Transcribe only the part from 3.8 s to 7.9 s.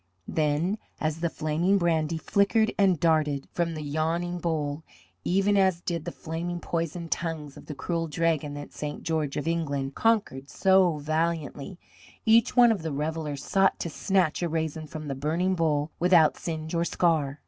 yawning bowl, even as did the flaming poison tongues of the